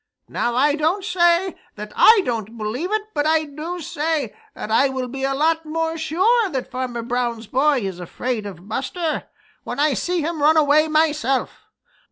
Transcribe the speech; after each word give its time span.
Now 0.29 0.55
I 0.55 0.73
don't 0.73 1.05
say 1.05 1.55
that 1.75 1.93
I 1.95 2.23
don't 2.25 2.57
believe 2.57 2.91
it, 2.91 3.03
but 3.13 3.27
I 3.27 3.43
do 3.43 3.79
say 3.79 4.33
that 4.55 4.71
I 4.71 4.89
will 4.89 5.07
be 5.07 5.23
a 5.23 5.35
lot 5.35 5.63
more 5.63 5.95
sure 5.95 6.49
that 6.49 6.71
Farmer 6.71 7.03
Brown's 7.03 7.45
boy 7.45 7.81
is 7.81 7.99
afraid 7.99 8.47
of 8.47 8.67
Buster 8.67 9.25
when 9.63 9.79
I 9.79 9.93
see 9.93 10.21
him 10.21 10.41
run 10.41 10.57
away 10.57 10.87
myself. 10.87 11.67